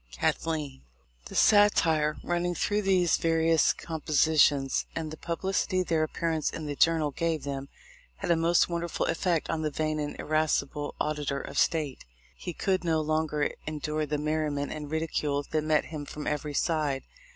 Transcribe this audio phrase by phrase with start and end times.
[0.11, 0.81] Cathleen.
[1.25, 6.75] The satire running through these various com positions, and the publicity their appearance in the
[6.75, 7.69] Journal gave them,
[8.15, 12.03] had a most wonderful effect on the vain and irascible Auditor of State.
[12.35, 17.03] He could no longer endure the merriment and ridicule that met him from every side.